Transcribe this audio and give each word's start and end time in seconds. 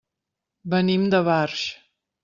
Venim 0.75 1.05
de 1.15 1.23
Barx. 1.31 1.71